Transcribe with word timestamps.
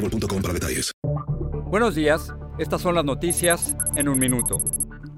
boostmobile.com 0.00 0.42
para 0.42 0.54
detalles. 0.54 0.92
Buenos 1.66 1.94
días, 1.94 2.34
estas 2.58 2.80
son 2.80 2.94
las 2.94 3.04
noticias 3.04 3.76
en 3.94 4.08
un 4.08 4.18
minuto. 4.18 4.58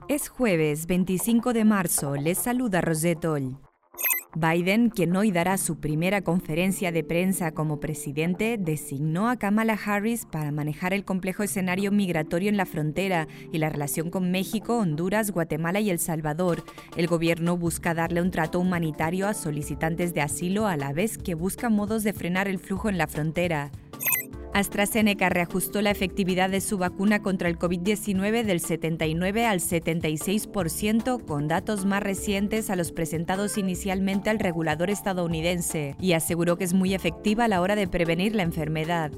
Es 0.08 0.28
jueves 0.28 0.86
25 0.86 1.52
de 1.52 1.64
marzo, 1.64 2.16
les 2.16 2.38
saluda 2.38 2.80
Rosetol. 2.80 3.58
Biden, 4.34 4.88
quien 4.88 5.14
hoy 5.14 5.30
dará 5.30 5.58
su 5.58 5.78
primera 5.78 6.22
conferencia 6.22 6.90
de 6.90 7.04
prensa 7.04 7.52
como 7.52 7.80
presidente, 7.80 8.56
designó 8.58 9.28
a 9.28 9.36
Kamala 9.36 9.78
Harris 9.84 10.24
para 10.24 10.50
manejar 10.50 10.94
el 10.94 11.04
complejo 11.04 11.42
escenario 11.42 11.92
migratorio 11.92 12.48
en 12.48 12.56
la 12.56 12.64
frontera 12.64 13.28
y 13.52 13.58
la 13.58 13.68
relación 13.68 14.10
con 14.10 14.30
México, 14.30 14.78
Honduras, 14.78 15.32
Guatemala 15.32 15.80
y 15.80 15.90
El 15.90 15.98
Salvador. 15.98 16.64
El 16.96 17.08
gobierno 17.08 17.58
busca 17.58 17.92
darle 17.92 18.22
un 18.22 18.30
trato 18.30 18.58
humanitario 18.58 19.28
a 19.28 19.34
solicitantes 19.34 20.14
de 20.14 20.22
asilo 20.22 20.66
a 20.66 20.78
la 20.78 20.94
vez 20.94 21.18
que 21.18 21.34
busca 21.34 21.68
modos 21.68 22.02
de 22.02 22.14
frenar 22.14 22.48
el 22.48 22.58
flujo 22.58 22.88
en 22.88 22.96
la 22.96 23.08
frontera. 23.08 23.70
AstraZeneca 24.54 25.30
reajustó 25.30 25.80
la 25.80 25.90
efectividad 25.90 26.50
de 26.50 26.60
su 26.60 26.76
vacuna 26.76 27.22
contra 27.22 27.48
el 27.48 27.58
COVID-19 27.58 28.44
del 28.44 28.60
79 28.60 29.46
al 29.46 29.60
76% 29.60 31.24
con 31.24 31.48
datos 31.48 31.86
más 31.86 32.02
recientes 32.02 32.68
a 32.68 32.76
los 32.76 32.92
presentados 32.92 33.56
inicialmente 33.56 34.28
al 34.28 34.38
regulador 34.38 34.90
estadounidense 34.90 35.96
y 35.98 36.12
aseguró 36.12 36.58
que 36.58 36.64
es 36.64 36.74
muy 36.74 36.94
efectiva 36.94 37.44
a 37.44 37.48
la 37.48 37.60
hora 37.60 37.76
de 37.76 37.88
prevenir 37.88 38.34
la 38.34 38.42
enfermedad. 38.42 39.10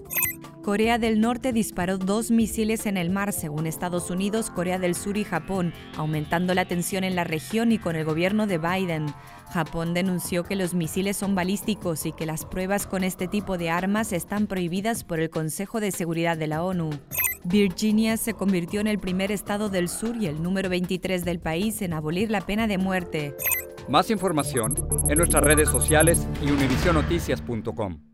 Corea 0.64 0.96
del 0.96 1.20
Norte 1.20 1.52
disparó 1.52 1.98
dos 1.98 2.30
misiles 2.30 2.86
en 2.86 2.96
el 2.96 3.10
mar, 3.10 3.34
según 3.34 3.66
Estados 3.66 4.08
Unidos, 4.08 4.48
Corea 4.48 4.78
del 4.78 4.94
Sur 4.94 5.18
y 5.18 5.24
Japón, 5.24 5.74
aumentando 5.94 6.54
la 6.54 6.64
tensión 6.64 7.04
en 7.04 7.14
la 7.14 7.22
región 7.22 7.70
y 7.70 7.76
con 7.76 7.96
el 7.96 8.06
gobierno 8.06 8.46
de 8.46 8.56
Biden. 8.56 9.04
Japón 9.52 9.92
denunció 9.92 10.42
que 10.42 10.56
los 10.56 10.72
misiles 10.72 11.18
son 11.18 11.34
balísticos 11.34 12.06
y 12.06 12.12
que 12.12 12.24
las 12.24 12.46
pruebas 12.46 12.86
con 12.86 13.04
este 13.04 13.28
tipo 13.28 13.58
de 13.58 13.68
armas 13.68 14.14
están 14.14 14.46
prohibidas 14.46 15.04
por 15.04 15.20
el 15.20 15.28
Consejo 15.28 15.80
de 15.80 15.90
Seguridad 15.90 16.38
de 16.38 16.46
la 16.46 16.64
ONU. 16.64 16.88
Virginia 17.44 18.16
se 18.16 18.32
convirtió 18.32 18.80
en 18.80 18.86
el 18.86 18.98
primer 18.98 19.32
estado 19.32 19.68
del 19.68 19.90
sur 19.90 20.16
y 20.16 20.28
el 20.28 20.42
número 20.42 20.70
23 20.70 21.26
del 21.26 21.40
país 21.40 21.82
en 21.82 21.92
abolir 21.92 22.30
la 22.30 22.40
pena 22.40 22.66
de 22.66 22.78
muerte. 22.78 23.36
Más 23.86 24.08
información 24.08 24.74
en 25.10 25.18
nuestras 25.18 25.44
redes 25.44 25.68
sociales 25.68 26.26
y 26.42 26.50
univisionoticias.com. 26.50 28.13